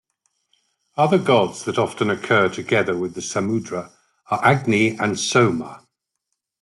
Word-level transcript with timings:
Other 0.97 1.19
gods 1.19 1.63
that 1.65 1.77
often 1.77 2.09
occur 2.09 2.49
together 2.49 2.97
with 2.97 3.13
the 3.13 3.21
Samudra 3.21 3.91
are 4.31 4.43
Agni 4.43 4.97
and 4.97 5.19
Soma. 5.19 5.85